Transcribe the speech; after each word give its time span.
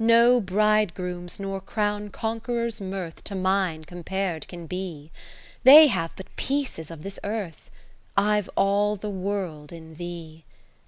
No 0.00 0.40
bridegroom's 0.40 1.38
nor 1.38 1.60
crown 1.60 2.08
conqueror's 2.08 2.80
mirth 2.80 3.22
To 3.22 3.36
mine 3.36 3.84
compar'd 3.84 4.48
can 4.48 4.66
be: 4.66 5.12
They 5.62 5.86
have 5.86 6.16
but 6.16 6.34
pieces 6.34 6.90
of 6.90 7.04
this 7.04 7.20
Earth, 7.22 7.70
I've 8.16 8.50
all 8.56 8.96
the 8.96 9.08
World 9.08 9.70
in 9.72 9.94
thee. 9.94 10.44